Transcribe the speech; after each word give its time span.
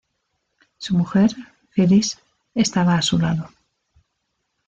Su 0.79 0.97
mujer, 0.97 1.29
Phyllis, 1.75 2.17
estaba 2.55 2.95
a 2.95 3.03
su 3.03 3.19
lado. 3.19 3.51